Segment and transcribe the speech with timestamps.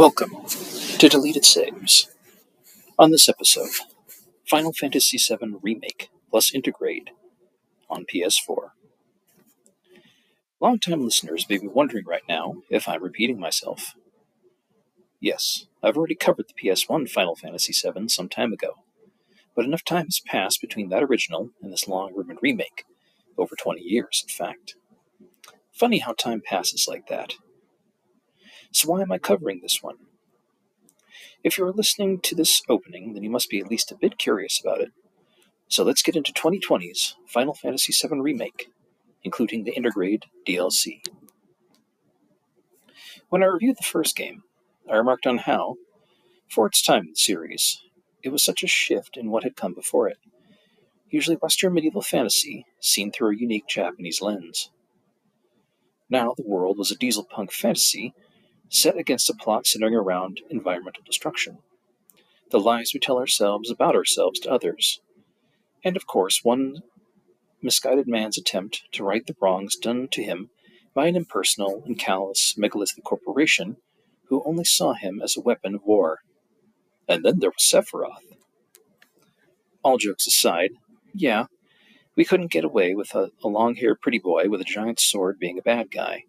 [0.00, 0.34] Welcome
[0.96, 2.08] to Deleted Saves.
[2.98, 3.68] On this episode,
[4.48, 7.08] Final Fantasy VII Remake plus Intergrade
[7.90, 8.70] on PS4.
[10.58, 13.92] Longtime listeners may be wondering right now if I'm repeating myself.
[15.20, 18.76] Yes, I've already covered the PS1 Final Fantasy VII some time ago,
[19.54, 22.84] but enough time has passed between that original and this long rumored remake.
[23.36, 24.76] Over 20 years, in fact.
[25.74, 27.34] Funny how time passes like that.
[28.72, 29.96] So, why am I covering this one?
[31.42, 34.18] If you are listening to this opening, then you must be at least a bit
[34.18, 34.90] curious about it.
[35.68, 38.70] So, let's get into 2020's Final Fantasy VII Remake,
[39.24, 41.02] including the Intergrade DLC.
[43.28, 44.42] When I reviewed the first game,
[44.90, 45.76] I remarked on how,
[46.48, 47.80] for its time in the series,
[48.22, 50.18] it was such a shift in what had come before it.
[51.10, 54.70] Usually Western medieval fantasy, seen through a unique Japanese lens.
[56.08, 58.14] Now the world was a diesel punk fantasy
[58.70, 61.58] set against a plot centering around environmental destruction,
[62.50, 65.00] the lies we tell ourselves about ourselves to others,
[65.84, 66.76] and of course, one
[67.62, 70.50] misguided man's attempt to right the wrongs done to him
[70.94, 73.76] by an impersonal and callous megalithic corporation
[74.28, 76.18] who only saw him as a weapon of war.
[77.08, 78.36] And then there was Sephiroth.
[79.82, 80.70] All jokes aside,
[81.12, 81.46] yeah,
[82.16, 85.38] we couldn't get away with a, a long haired pretty boy with a giant sword
[85.38, 86.24] being a bad guy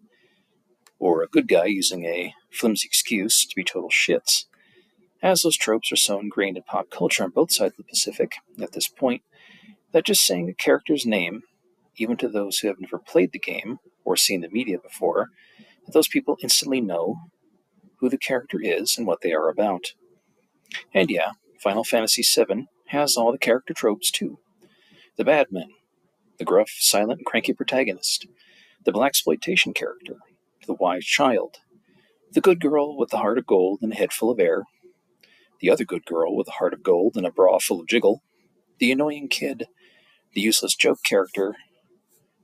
[1.02, 4.44] or a good guy using a flimsy excuse to be total shits.
[5.20, 8.34] As those tropes are so ingrained in pop culture on both sides of the Pacific
[8.60, 9.22] at this point,
[9.90, 11.42] that just saying a character's name,
[11.96, 15.30] even to those who have never played the game or seen the media before,
[15.84, 17.16] that those people instantly know
[17.98, 19.94] who the character is and what they are about.
[20.94, 24.38] And yeah, Final Fantasy VII has all the character tropes too.
[25.16, 25.70] The bad men,
[26.38, 28.28] the gruff, silent, cranky protagonist,
[28.84, 30.18] the blaxploitation character,
[30.66, 31.58] the wise child,
[32.32, 34.64] the good girl with the heart of gold and a head full of air,
[35.60, 38.22] the other good girl with a heart of gold and a bra full of jiggle,
[38.78, 39.66] the annoying kid,
[40.34, 41.54] the useless joke character,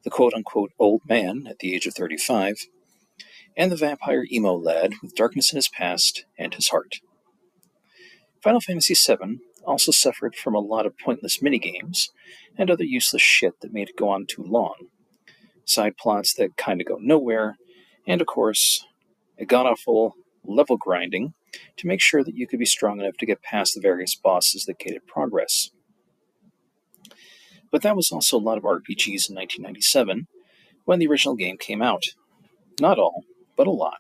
[0.05, 2.57] the quote unquote old man at the age of 35,
[3.57, 7.01] and the vampire emo lad with darkness in his past and his heart.
[8.43, 12.11] Final Fantasy VII also suffered from a lot of pointless minigames
[12.57, 14.75] and other useless shit that made it go on too long.
[15.65, 17.57] Side plots that kinda go nowhere,
[18.09, 18.85] and of course,
[19.39, 21.35] a god awful level grinding
[21.77, 24.65] to make sure that you could be strong enough to get past the various bosses
[24.65, 25.71] that gated progress.
[27.71, 30.27] But that was also a lot of RPGs in 1997
[30.87, 32.07] when the original game came out.
[32.81, 33.25] Not all,
[33.57, 33.99] but a lot,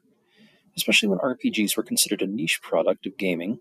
[0.74, 3.60] especially when RPGs were considered a niche product of gaming,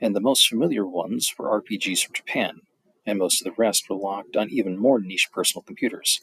[0.00, 2.60] and the most familiar ones were RPGs from Japan,
[3.04, 6.20] and most of the rest were locked on even more niche personal computers,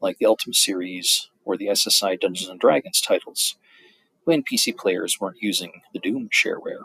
[0.00, 3.56] like the Ultima series or the SSI Dungeons and Dragons titles,
[4.24, 6.82] when PC players weren't using the Doom shareware.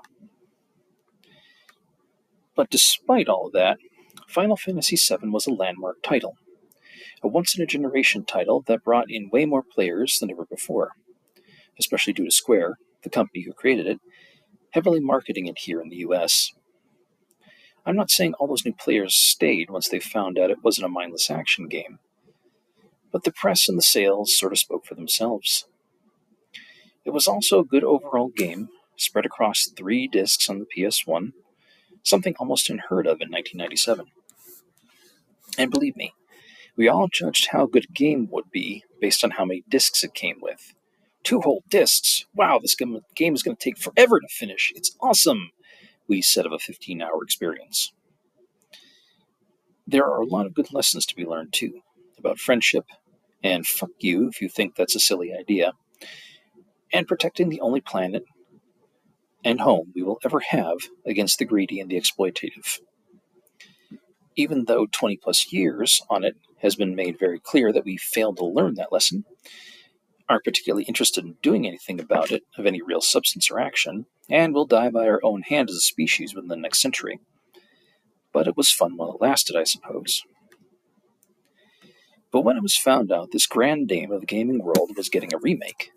[2.56, 3.80] But despite all of that,
[4.28, 6.38] Final Fantasy VII was a landmark title,
[7.24, 10.92] a once in a generation title that brought in way more players than ever before,
[11.80, 14.00] especially due to Square, the company who created it,
[14.72, 16.52] heavily marketing it here in the US.
[17.84, 20.90] I'm not saying all those new players stayed once they found out it wasn't a
[20.90, 21.98] mindless action game
[23.12, 25.66] but the press and the sales sort of spoke for themselves.
[27.04, 31.34] It was also a good overall game, spread across three discs on the PS1,
[32.04, 34.06] something almost unheard of in 1997.
[35.58, 36.14] And believe me,
[36.78, 40.14] we all judged how good a game would be based on how many discs it
[40.14, 40.74] came with.
[41.24, 42.26] Two whole discs!
[42.34, 44.72] Wow, this game is going to take forever to finish.
[44.76, 45.52] It's awesome!
[46.08, 47.94] We said of a 15 hour experience.
[49.86, 51.82] There are a lot of good lessons to be learned, too,
[52.18, 52.86] about friendship,
[53.44, 55.74] and fuck you if you think that's a silly idea,
[56.94, 58.24] and protecting the only planet
[59.44, 62.80] and home we will ever have against the greedy and the exploitative.
[64.36, 68.38] Even though 20 plus years on it has been made very clear that we failed
[68.38, 69.26] to learn that lesson,
[70.30, 74.54] aren't particularly interested in doing anything about it of any real substance or action, and
[74.54, 77.20] will die by our own hand as a species within the next century.
[78.32, 80.22] But it was fun while it lasted, I suppose.
[82.32, 85.34] But when it was found out this grand dame of the gaming world was getting
[85.34, 85.92] a remake,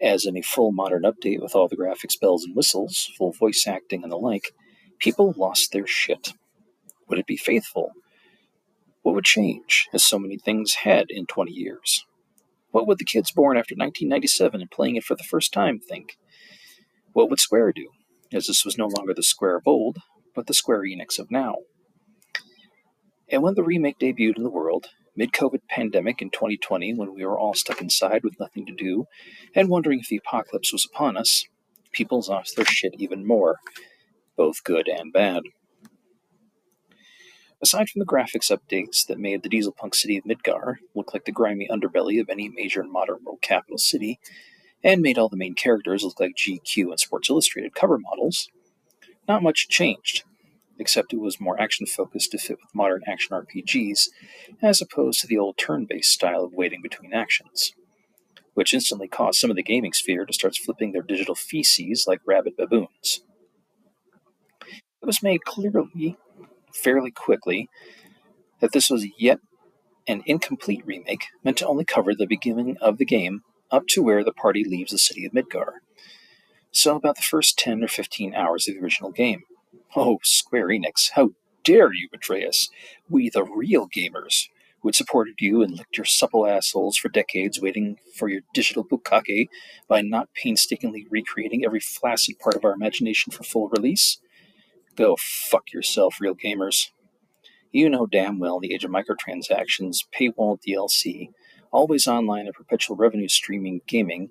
[0.00, 3.64] as in a full modern update with all the graphics bells and whistles, full voice
[3.66, 4.52] acting, and the like,
[4.98, 6.34] people lost their shit.
[7.08, 7.92] Would it be faithful?
[9.02, 12.04] What would change, as so many things had in 20 years?
[12.70, 16.16] What would the kids born after 1997 and playing it for the first time think?
[17.12, 17.88] What would Square do,
[18.32, 19.98] as this was no longer the Square of old,
[20.34, 21.56] but the Square Enix of now?
[23.28, 27.24] And when the remake debuted in the world, mid COVID pandemic in 2020, when we
[27.24, 29.06] were all stuck inside with nothing to do
[29.54, 31.44] and wondering if the apocalypse was upon us,
[31.92, 33.56] people lost their shit even more,
[34.36, 35.42] both good and bad.
[37.62, 41.32] Aside from the graphics updates that made the dieselpunk city of Midgar look like the
[41.32, 44.18] grimy underbelly of any major modern world capital city,
[44.82, 48.48] and made all the main characters look like GQ and Sports Illustrated cover models,
[49.28, 50.24] not much changed,
[50.82, 54.08] except it was more action focused to fit with modern action RPGs,
[54.60, 57.72] as opposed to the old turn based style of waiting between actions,
[58.54, 62.20] which instantly caused some of the gaming sphere to start flipping their digital feces like
[62.26, 63.20] rabid baboons.
[65.00, 66.18] It was made clearly
[66.74, 67.68] fairly quickly
[68.60, 69.38] that this was yet
[70.08, 74.24] an incomplete remake meant to only cover the beginning of the game up to where
[74.24, 75.80] the party leaves the city of Midgar.
[76.70, 79.42] So, about the first 10 or 15 hours of the original game.
[79.94, 81.30] Oh, Square Enix, how
[81.64, 82.70] dare you betray us?
[83.10, 84.48] We, the real gamers,
[84.80, 88.84] who had supported you and licked your supple assholes for decades waiting for your digital
[88.84, 89.48] bukkake
[89.88, 94.18] by not painstakingly recreating every flaccid part of our imagination for full release?
[94.96, 96.88] Go fuck yourself, real gamers.
[97.70, 101.28] You know damn well the age of microtransactions, paywall DLC,
[101.70, 104.30] always online and perpetual revenue streaming gaming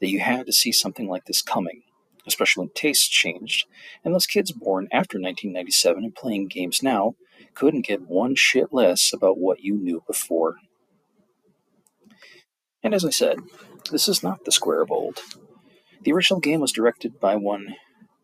[0.00, 1.82] that you had to see something like this coming,
[2.28, 3.66] especially when tastes changed,
[4.04, 7.14] and those kids born after 1997 and playing games now
[7.54, 10.56] couldn't get one shit less about what you knew before.
[12.82, 13.38] And as I said,
[13.90, 15.20] this is not the Square of old.
[16.02, 17.74] The original game was directed by one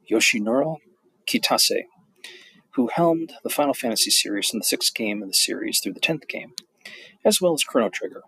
[0.09, 0.77] Yoshinori
[1.27, 1.85] Kitase,
[2.75, 6.01] who helmed the Final Fantasy series from the sixth game in the series through the
[6.01, 6.53] tenth game,
[7.25, 8.23] as well as Chrono Trigger.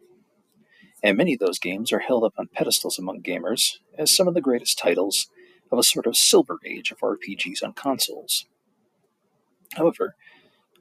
[1.02, 4.34] And many of those games are held up on pedestals among gamers as some of
[4.34, 5.29] the greatest titles
[5.70, 8.46] of a sort of silver age of RPGs on consoles.
[9.74, 10.14] However,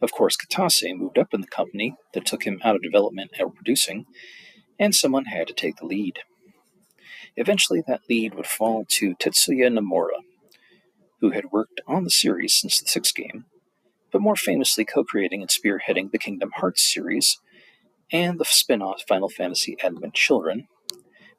[0.02, 3.56] of course, Kitase moved up in the company that took him out of development and
[3.56, 4.06] producing,
[4.78, 6.20] and someone had to take the lead.
[7.38, 10.22] Eventually, that lead would fall to Tetsuya Nomura,
[11.22, 13.46] who had worked on the series since the sixth game,
[14.12, 17.40] but more famously co creating and spearheading the Kingdom Hearts series
[18.12, 20.68] and the spin off Final Fantasy Advent Children,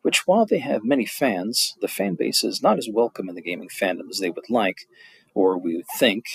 [0.07, 3.43] which, while they have many fans, the fan base is not as welcome in the
[3.43, 4.87] gaming fandom as they would like,
[5.35, 6.27] or we would think,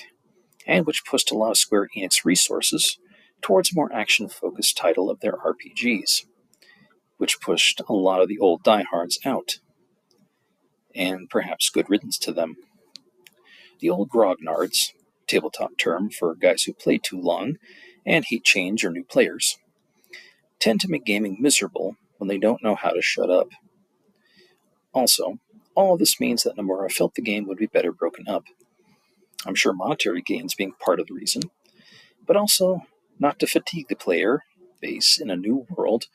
[0.68, 3.00] and which pushed a lot of Square Enix resources
[3.42, 6.26] towards a more action focused title of their RPGs,
[7.16, 9.60] which pushed a lot of the old diehards out.
[10.94, 12.58] And perhaps good riddance to them.
[13.80, 14.92] The old grognards,
[15.28, 17.56] tabletop term for guys who play too long
[18.06, 19.58] and hate change or new players,
[20.60, 23.48] tend to make gaming miserable when they don't know how to shut up.
[24.94, 25.40] Also,
[25.76, 28.46] all of this means that Nomura felt the game would be better broken up.
[29.46, 31.44] I'm sure monetary gains being part of the reason,
[32.26, 32.82] but also
[33.20, 34.44] not to fatigue the player
[34.82, 36.06] base in a new world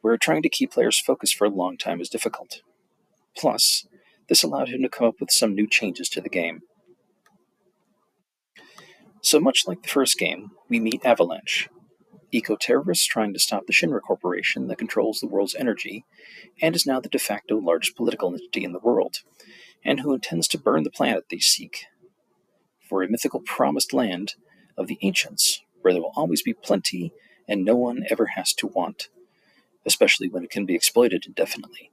[0.00, 2.62] where trying to keep players focused for a long time is difficult.
[3.36, 3.86] Plus,
[4.28, 6.60] this allowed him to come up with some new changes to the game.
[9.20, 11.68] So much like the first game, we meet Avalanche,
[12.32, 16.04] eco terrorists trying to stop the Shinra Corporation that controls the world's energy
[16.60, 19.18] and is now the de facto largest political entity in the world,
[19.84, 21.86] and who intends to burn the planet they seek
[22.88, 24.34] for a mythical promised land
[24.76, 27.12] of the ancients where there will always be plenty
[27.48, 29.08] and no one ever has to want,
[29.84, 31.90] especially when it can be exploited indefinitely.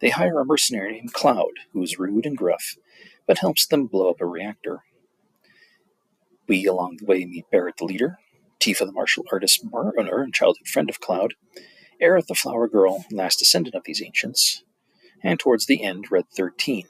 [0.00, 2.76] They hire a mercenary named Cloud, who is rude and gruff,
[3.26, 4.82] but helps them blow up a reactor.
[6.48, 8.18] We, along the way, meet Barret the leader,
[8.62, 11.34] Tifa the martial artist owner and childhood friend of Cloud,
[12.00, 14.62] Aerith the flower girl, last descendant of these ancients,
[15.20, 16.84] and towards the end, Red 13,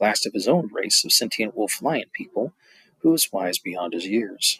[0.00, 2.54] last of his own race of sentient wolf lion people,
[3.02, 4.58] who is wise beyond his years.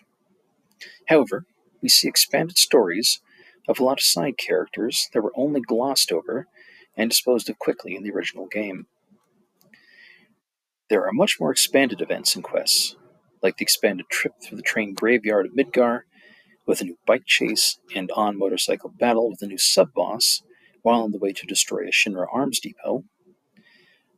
[1.07, 1.47] However,
[1.83, 3.21] we see expanded stories
[3.67, 6.47] of a lot of side characters that were only glossed over
[6.97, 8.87] and disposed of quickly in the original game.
[10.89, 12.95] There are much more expanded events and quests,
[13.43, 16.03] like the expanded trip through the train graveyard of Midgar,
[16.67, 20.43] with a new bike chase and on motorcycle battle with a new sub boss
[20.83, 23.05] while on the way to destroy a Shinra arms depot,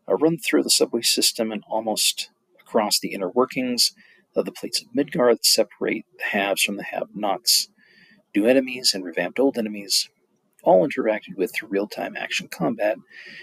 [0.07, 3.93] a run through the subway system and almost across the inner workings
[4.37, 7.69] of the plates of Midgar that separate the haves from the have nots,
[8.35, 10.09] new enemies and revamped old enemies,
[10.63, 12.97] all interacted with through real time action combat,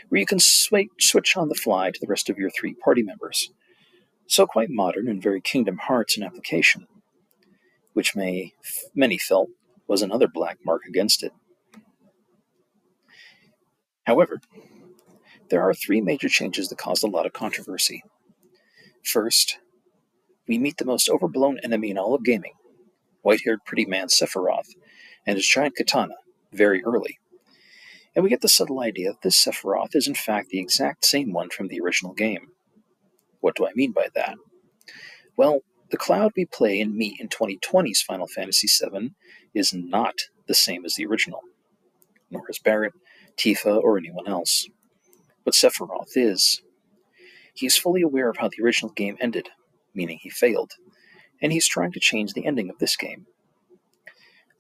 [0.10, 3.04] where you can sw- switch on the fly to the rest of your three party
[3.04, 3.52] members.
[4.28, 6.88] So quite modern and very Kingdom Hearts in application,
[7.94, 8.54] which may
[8.96, 9.50] many felt
[9.88, 11.34] was another black mark against it.
[14.06, 14.42] However,
[15.50, 18.04] there are three major changes that caused a lot of controversy.
[19.04, 19.60] First,
[20.48, 22.54] we meet the most overblown enemy in all of gaming,
[23.22, 24.70] white haired pretty man Sephiroth,
[25.28, 26.16] and his giant katana,
[26.54, 27.20] very early.
[28.16, 31.32] and we get the subtle idea that this Sephiroth is in fact the exact same
[31.32, 32.50] one from the original game.
[33.42, 34.38] What do I mean by that?
[35.38, 39.12] Well, the Cloud we play and meet in 2020's Final Fantasy VII
[39.54, 40.16] is not
[40.48, 41.42] the same as the original,
[42.30, 42.94] nor is Barret,
[43.38, 44.68] Tifa, or anyone else.
[45.44, 46.62] But Sephiroth is.
[47.54, 49.50] He is fully aware of how the original game ended,
[49.94, 50.72] meaning he failed,
[51.42, 53.28] and he's trying to change the ending of this game.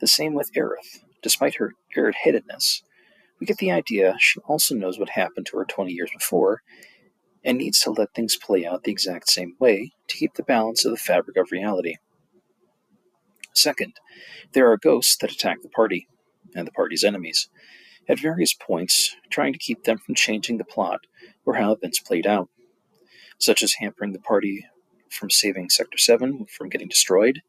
[0.02, 1.00] The same with Aerith.
[1.22, 2.82] Despite her arid headedness,
[3.40, 6.62] we get the idea she also knows what happened to her 20 years before
[7.44, 10.86] and needs to let things play out the exact same way to keep the balance
[10.86, 11.96] of the fabric of reality.
[13.54, 13.94] Second,
[14.54, 16.08] there are ghosts that attack the party
[16.56, 17.50] and the party's enemies.
[18.08, 21.02] At various points, trying to keep them from changing the plot
[21.46, 22.50] or how events played out,
[23.40, 24.66] such as hampering the party
[25.10, 27.42] from saving Sector 7 from getting destroyed,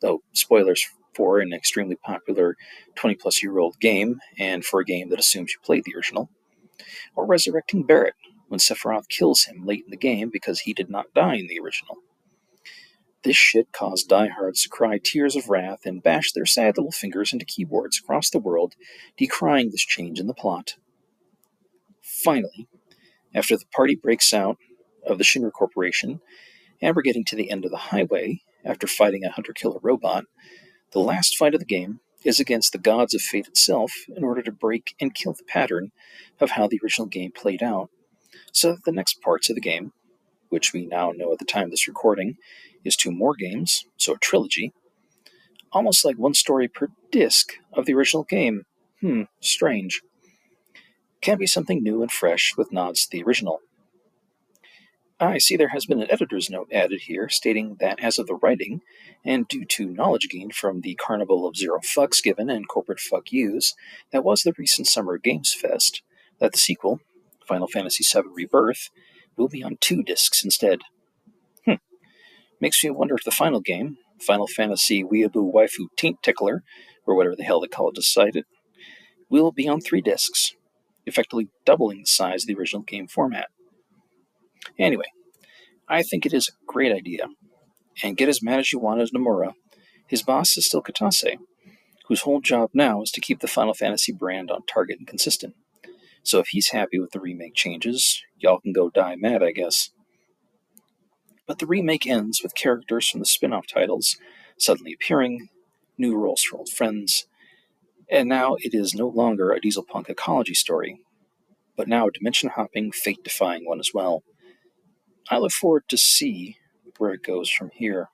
[0.00, 0.84] though spoilers
[1.14, 2.56] for an extremely popular
[2.96, 6.30] 20 plus year old game and for a game that assumes you played the original,
[7.14, 8.14] or resurrecting Barret
[8.52, 11.58] when Sephiroth kills him late in the game because he did not die in the
[11.58, 11.96] original.
[13.24, 17.32] This shit caused diehards to cry tears of wrath and bash their sad little fingers
[17.32, 18.74] into keyboards across the world,
[19.16, 20.74] decrying this change in the plot.
[22.02, 22.68] Finally,
[23.34, 24.58] after the party breaks out
[25.06, 26.20] of the Shinra Corporation,
[26.82, 30.26] and we're getting to the end of the highway after fighting a hunter killer robot,
[30.90, 34.42] the last fight of the game is against the gods of fate itself in order
[34.42, 35.90] to break and kill the pattern
[36.38, 37.88] of how the original game played out
[38.52, 39.92] so the next parts of the game,
[40.50, 42.36] which we now know at the time of this recording,
[42.84, 44.72] is two more games, so a trilogy,
[45.72, 48.64] almost like one story per disc of the original game.
[49.00, 50.02] Hmm, strange.
[51.20, 53.60] Can be something new and fresh with nods to the original.
[55.18, 58.34] I see there has been an editor's note added here stating that as of the
[58.34, 58.80] writing,
[59.24, 63.30] and due to knowledge gained from the carnival of zero fucks given and corporate fuck
[63.30, 63.74] yous
[64.10, 66.02] that was the recent Summer Games Fest,
[66.40, 67.00] that the sequel,
[67.52, 68.88] Final Fantasy VII Rebirth
[69.36, 70.78] will be on two discs instead.
[71.66, 71.74] Hmm.
[72.62, 76.62] Makes me wonder if the final game, Final Fantasy Weeaboo Waifu Taint Tickler,
[77.06, 78.46] or whatever the hell they call it decided,
[79.28, 80.52] will be on three discs,
[81.04, 83.48] effectively doubling the size of the original game format.
[84.78, 85.12] Anyway,
[85.86, 87.26] I think it is a great idea.
[88.02, 89.52] And get as mad as you want as Nomura,
[90.06, 91.36] his boss is still Kitase,
[92.08, 95.54] whose whole job now is to keep the Final Fantasy brand on target and consistent.
[96.22, 99.90] So if he's happy with the remake changes, y'all can go die mad, I guess.
[101.46, 104.16] But the remake ends with characters from the spin off titles
[104.58, 105.48] suddenly appearing,
[105.98, 107.26] new roles for old friends,
[108.10, 111.00] and now it is no longer a diesel punk ecology story,
[111.76, 114.22] but now a dimension hopping, fate defying one as well.
[115.30, 116.56] I look forward to see
[116.98, 118.08] where it goes from here.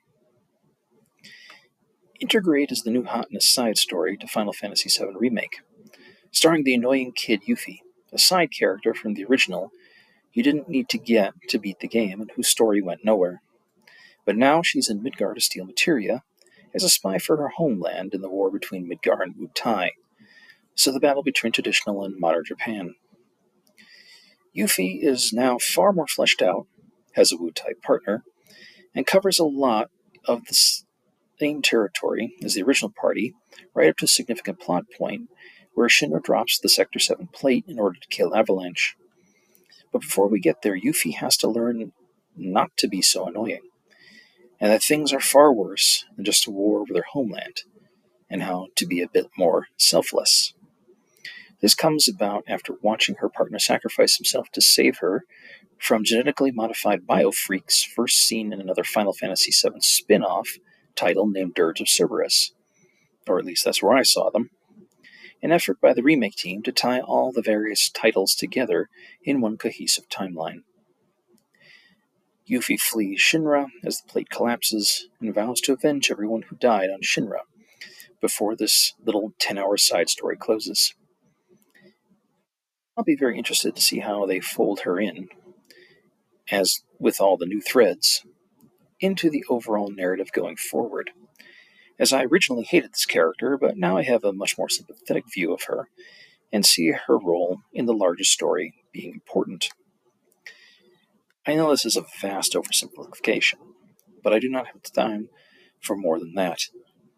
[2.22, 5.60] Intergrade is the new hotness side story to Final Fantasy VII Remake,
[6.32, 7.78] starring the annoying kid Yuffie,
[8.12, 9.70] a side character from the original
[10.32, 13.42] you didn't need to get to beat the game and whose story went nowhere.
[14.24, 16.22] But now she's in Midgar to steal materia
[16.74, 19.90] as a spy for her homeland in the war between Midgar and Wutai,
[20.74, 22.94] so the battle between traditional and modern Japan.
[24.56, 26.66] Yuffie is now far more fleshed out,
[27.14, 28.22] has a Wutai partner,
[28.94, 29.90] and covers a lot
[30.26, 30.82] of the
[31.40, 33.34] same territory as the original party,
[33.74, 35.28] right up to a significant plot point
[35.78, 38.96] where Shinra drops the Sector 7 plate in order to kill Avalanche.
[39.92, 41.92] But before we get there, Yuffie has to learn
[42.36, 43.62] not to be so annoying,
[44.60, 47.62] and that things are far worse than just a war over their homeland,
[48.28, 50.52] and how to be a bit more selfless.
[51.60, 55.26] This comes about after watching her partner sacrifice himself to save her
[55.78, 60.48] from genetically modified biofreaks first seen in another Final Fantasy VII spin off
[60.96, 62.52] title named Dirge of Cerberus.
[63.28, 64.50] Or at least that's where I saw them
[65.42, 68.88] an effort by the remake team to tie all the various titles together
[69.22, 70.62] in one cohesive timeline.
[72.48, 77.02] Yuffie flees Shinra as the plate collapses and vows to avenge everyone who died on
[77.02, 77.40] Shinra
[78.20, 80.94] before this little 10 hour side story closes.
[82.96, 85.28] I'll be very interested to see how they fold her in,
[86.50, 88.24] as with all the new threads,
[88.98, 91.12] into the overall narrative going forward
[91.98, 95.52] as I originally hated this character, but now I have a much more sympathetic view
[95.52, 95.88] of her
[96.52, 99.70] and see her role in the larger story being important.
[101.46, 103.54] I know this is a vast oversimplification,
[104.22, 105.28] but I do not have the time
[105.80, 106.60] for more than that.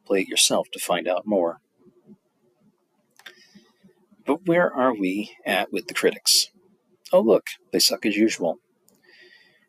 [0.07, 1.59] Play it yourself to find out more.
[4.25, 6.49] But where are we at with the critics?
[7.13, 8.59] Oh, look, they suck as usual.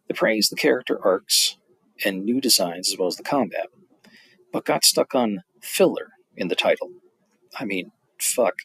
[0.07, 1.57] They praise the character arcs
[2.05, 3.67] and new designs as well as the combat
[4.51, 6.91] but got stuck on filler in the title.
[7.59, 8.55] I mean, fuck.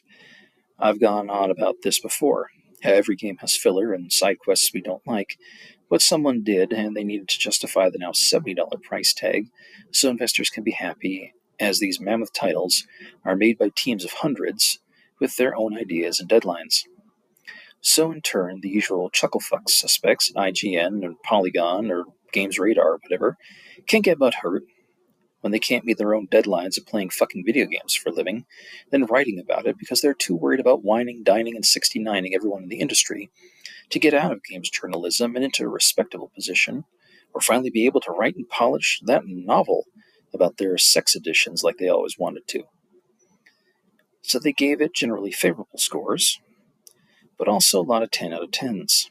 [0.79, 2.49] I've gone on about this before.
[2.83, 5.37] Every game has filler and side quests we don't like,
[5.89, 9.47] but someone did, and they needed to justify the now $70 price tag
[9.91, 12.85] so investors can be happy, as these mammoth titles
[13.25, 14.79] are made by teams of hundreds
[15.19, 16.83] with their own ideas and deadlines.
[17.81, 23.37] So, in turn, the usual chucklefuck suspects IGN or Polygon or Games Radar or whatever
[23.87, 24.63] can get butt hurt
[25.47, 28.45] when they can't meet their own deadlines of playing fucking video games for a living,
[28.91, 32.67] then writing about it because they're too worried about whining, dining, and 69ing everyone in
[32.67, 33.29] the industry
[33.89, 36.83] to get out of games journalism and into a respectable position,
[37.33, 39.85] or finally be able to write and polish that novel
[40.33, 42.63] about their sex additions like they always wanted to.
[44.23, 46.41] So they gave it generally favorable scores,
[47.37, 49.05] but also a lot of 10 out of 10s.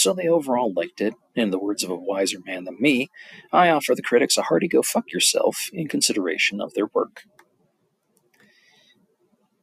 [0.00, 1.12] So they overall liked it.
[1.34, 3.10] In the words of a wiser man than me,
[3.52, 7.24] I offer the critics a hearty go fuck yourself in consideration of their work.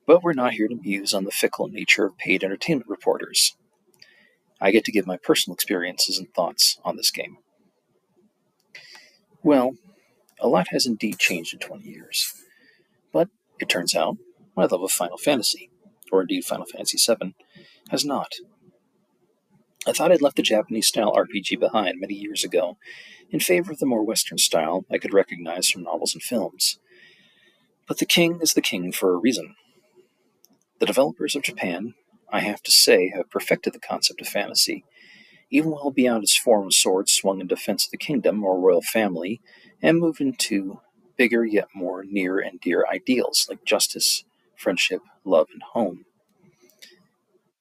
[0.05, 3.57] But we're not here to muse on the fickle nature of paid entertainment reporters.
[4.61, 7.37] I get to give my personal experiences and thoughts on this game.
[9.41, 9.71] Well,
[10.39, 12.31] a lot has indeed changed in 20 years.
[13.11, 13.29] But
[13.59, 14.17] it turns out
[14.55, 15.71] my love of Final Fantasy,
[16.11, 17.33] or indeed Final Fantasy VII,
[17.89, 18.33] has not.
[19.87, 22.77] I thought I'd left the Japanese style RPG behind many years ago
[23.31, 26.77] in favor of the more Western style I could recognize from novels and films.
[27.87, 29.55] But the king is the king for a reason.
[30.79, 31.93] The developers of Japan,
[32.31, 34.83] I have to say, have perfected the concept of fantasy,
[35.49, 38.81] even well beyond its form of swords swung in defense of the kingdom or royal
[38.81, 39.39] family,
[39.81, 40.81] and moved into
[41.15, 44.25] bigger yet more near and dear ideals like justice,
[44.57, 46.03] friendship, love, and home.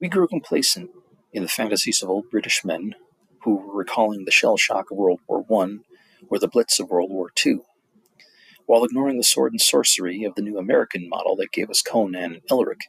[0.00, 0.90] We grew complacent
[1.36, 2.94] in the fantasies of old British men
[3.42, 5.76] who were recalling the shell shock of World War I
[6.30, 7.58] or the Blitz of World War II,
[8.64, 12.24] while ignoring the sword and sorcery of the new American model that gave us Conan
[12.24, 12.88] and Elric,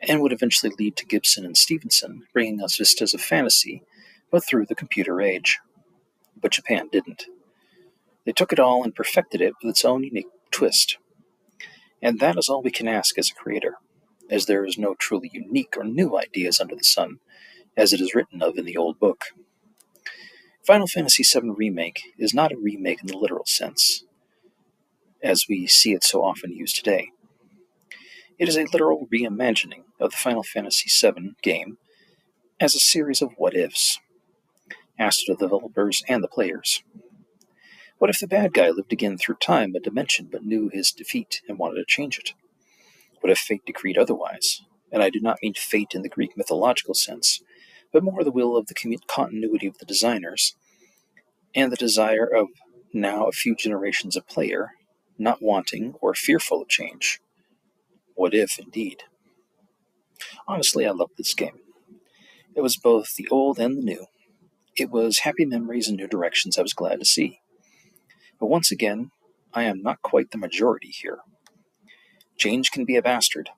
[0.00, 3.82] and would eventually lead to Gibson and Stephenson, bringing us vistas of fantasy,
[4.30, 5.58] but through the computer age.
[6.40, 7.26] But Japan didn't.
[8.24, 10.96] They took it all and perfected it with its own unique twist.
[12.00, 13.74] And that is all we can ask as a creator,
[14.30, 17.18] as there is no truly unique or new ideas under the sun,
[17.76, 19.24] as it is written of in the old book.
[20.66, 24.04] Final Fantasy VII Remake is not a remake in the literal sense,
[25.22, 27.10] as we see it so often used today.
[28.38, 31.78] It is a literal reimagining of the Final Fantasy VII game
[32.58, 33.98] as a series of what ifs,
[34.98, 36.82] asked of the developers and the players.
[37.98, 41.42] What if the bad guy lived again through time and dimension but knew his defeat
[41.48, 42.32] and wanted to change it?
[43.20, 44.62] What if fate decreed otherwise?
[44.90, 47.42] And I do not mean fate in the Greek mythological sense,
[47.94, 50.56] but more the will of the continuity of the designers,
[51.54, 52.48] and the desire of
[52.92, 54.72] now a few generations of player
[55.16, 57.20] not wanting or fearful of change.
[58.16, 59.04] What if, indeed?
[60.48, 61.60] Honestly, I loved this game.
[62.56, 64.06] It was both the old and the new.
[64.76, 67.38] It was happy memories and new directions I was glad to see.
[68.40, 69.12] But once again,
[69.52, 71.18] I am not quite the majority here.
[72.36, 73.50] Change can be a bastard,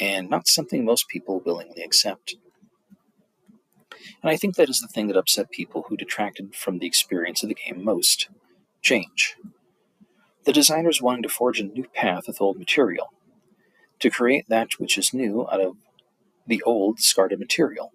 [0.00, 2.34] and not something most people willingly accept.
[4.22, 7.42] And I think that is the thing that upset people who detracted from the experience
[7.42, 8.28] of the game most
[8.80, 9.36] change.
[10.44, 13.12] The designers wanting to forge a new path with old material,
[14.00, 15.76] to create that which is new out of
[16.46, 17.92] the old, discarded material,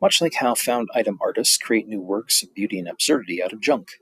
[0.00, 3.60] much like how found item artists create new works of beauty and absurdity out of
[3.60, 4.00] junk.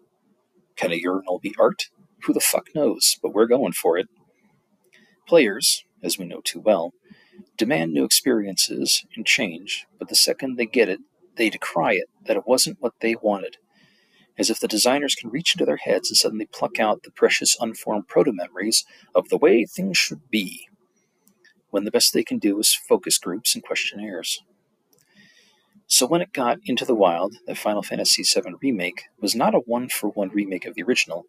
[0.77, 1.89] Can a urinal be art?
[2.25, 4.09] Who the fuck knows, but we're going for it.
[5.27, 6.93] Players, as we know too well,
[7.57, 11.01] demand new experiences and change, but the second they get it,
[11.37, 13.57] they decry it that it wasn't what they wanted,
[14.39, 17.57] as if the designers can reach into their heads and suddenly pluck out the precious
[17.61, 20.69] unformed proto memories of the way things should be,
[21.71, 24.43] when the best they can do is focus groups and questionnaires.
[25.87, 29.59] So when it got into the wild that Final Fantasy VII Remake was not a
[29.59, 31.27] one for one remake of the original,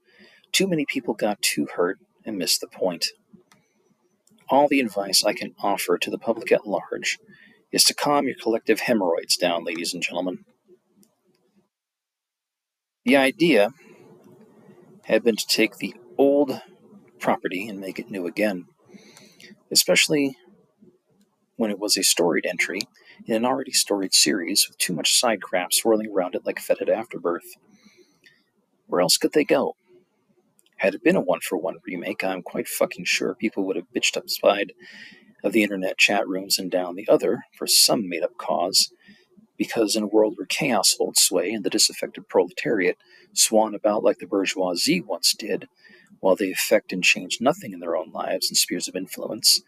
[0.52, 3.08] too many people got too hurt and missed the point.
[4.50, 7.20] All the advice I can offer to the public at large
[7.72, 10.46] is to calm your collective hemorrhoids down, ladies and gentlemen.
[13.06, 13.72] The idea
[15.06, 16.62] had been to take the old
[17.20, 18.66] property and make it new again,
[19.72, 20.38] especially
[21.56, 22.82] when it was a storied entry
[23.26, 26.90] in an already storied series with too much side crap swirling around it like fetid
[26.90, 27.56] afterbirth.
[28.88, 29.76] Where else could they go?
[30.78, 33.92] Had it been a one for one remake, I'm quite fucking sure people would have
[33.96, 34.74] bitched upside
[35.44, 38.92] of the internet chat rooms and down the other for some made up cause,
[39.58, 42.98] because in a world where chaos holds sway and the disaffected proletariat
[43.34, 45.68] swan about like the bourgeoisie once did,
[46.20, 49.62] while they affect and change nothing in their own lives and spheres of influence,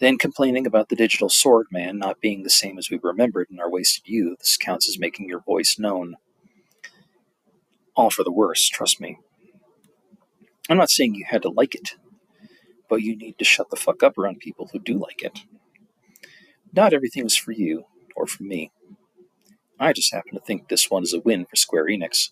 [0.00, 3.60] Then complaining about the digital sword man not being the same as we remembered in
[3.60, 6.16] our wasted youths counts as making your voice known.
[7.96, 9.18] All for the worse, trust me.
[10.68, 11.96] I'm not saying you had to like it,
[12.88, 15.40] but you need to shut the fuck up around people who do like it.
[16.72, 17.84] Not everything is for you,
[18.16, 18.72] or for me.
[19.78, 22.30] I just happen to think this one is a win for Square Enix.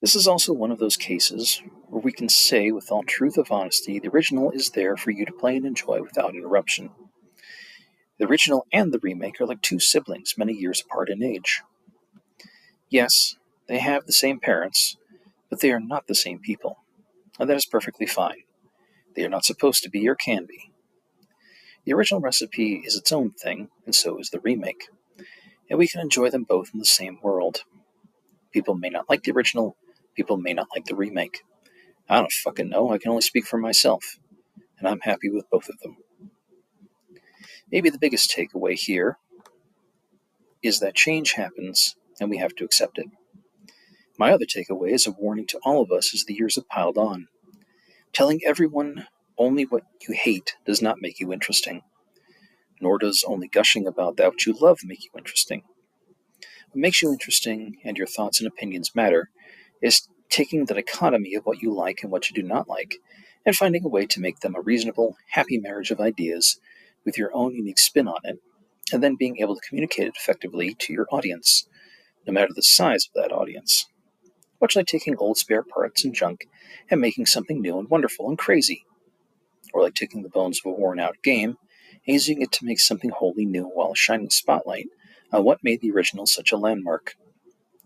[0.00, 3.52] This is also one of those cases where we can say with all truth of
[3.52, 6.90] honesty the original is there for you to play and enjoy without interruption.
[8.18, 11.62] The original and the remake are like two siblings many years apart in age.
[12.88, 14.96] Yes, they have the same parents,
[15.48, 16.78] but they are not the same people,
[17.40, 18.44] and that is perfectly fine.
[19.16, 20.70] They are not supposed to be or can be.
[21.84, 24.88] The original recipe is its own thing, and so is the remake,
[25.68, 27.62] and we can enjoy them both in the same world.
[28.52, 29.76] People may not like the original,
[30.14, 31.42] People may not like the remake.
[32.08, 32.92] I don't fucking know.
[32.92, 34.18] I can only speak for myself.
[34.78, 35.96] And I'm happy with both of them.
[37.70, 39.18] Maybe the biggest takeaway here
[40.62, 43.06] is that change happens and we have to accept it.
[44.20, 46.98] My other takeaway is a warning to all of us as the years have piled
[46.98, 47.28] on.
[48.12, 49.06] Telling everyone
[49.38, 51.80] only what you hate does not make you interesting,
[52.82, 55.62] nor does only gushing about that which you love make you interesting.
[56.68, 59.30] What makes you interesting and your thoughts and opinions matter
[59.80, 62.96] is taking the dichotomy of what you like and what you do not like,
[63.46, 66.60] and finding a way to make them a reasonable, happy marriage of ideas
[67.06, 68.36] with your own unique spin on it,
[68.92, 71.66] and then being able to communicate it effectively to your audience,
[72.26, 73.86] no matter the size of that audience.
[74.60, 76.48] Much like taking old spare parts and junk
[76.90, 78.84] and making something new and wonderful and crazy.
[79.72, 81.56] Or like taking the bones of a worn out game
[82.06, 84.88] and using it to make something wholly new while shining a spotlight
[85.32, 87.14] on what made the original such a landmark.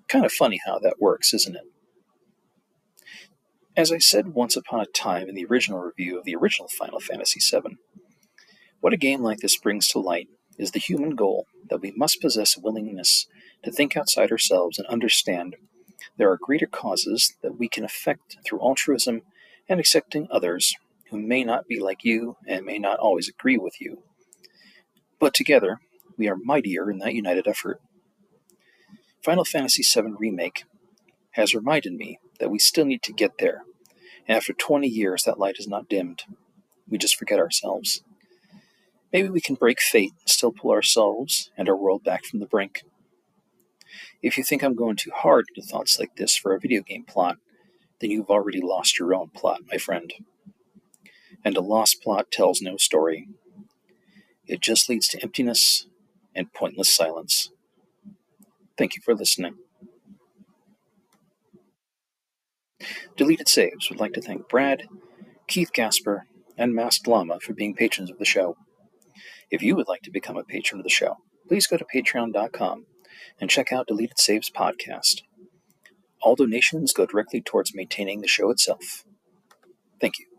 [0.09, 1.65] Kind of funny how that works, isn't it?
[3.77, 7.01] As I said once upon a time in the original review of the original Final
[7.01, 7.77] Fantasy VII,
[8.81, 12.21] what a game like this brings to light is the human goal that we must
[12.21, 13.27] possess a willingness
[13.65, 15.57] to think outside ourselves and understand
[16.17, 19.23] there are greater causes that we can affect through altruism
[19.69, 20.75] and accepting others
[21.11, 24.03] who may not be like you and may not always agree with you.
[25.19, 25.79] But together,
[26.17, 27.81] we are mightier in that united effort.
[29.23, 30.65] Final Fantasy VII Remake
[31.33, 33.63] has reminded me that we still need to get there.
[34.29, 36.25] And after 20 years, that light is not dimmed.
[36.89, 38.03] We just forget ourselves.
[39.13, 42.47] Maybe we can break fate and still pull ourselves and our world back from the
[42.47, 42.83] brink.
[44.23, 47.05] If you think I'm going too hard into thoughts like this for a video game
[47.05, 47.37] plot,
[48.01, 50.13] then you've already lost your own plot, my friend.
[51.45, 53.29] And a lost plot tells no story.
[54.47, 55.87] It just leads to emptiness
[56.35, 57.51] and pointless silence.
[58.77, 59.55] Thank you for listening.
[63.17, 64.85] Deleted Saves would like to thank Brad,
[65.47, 66.27] Keith Gasper,
[66.59, 68.57] and Masked Llama for being patrons of the show.
[69.51, 72.87] If you would like to become a patron of the show, please go to patreon.com
[73.41, 75.23] and check out Deleted Saves podcast.
[76.23, 79.05] All donations go directly towards maintaining the show itself.
[80.01, 80.34] Thank you.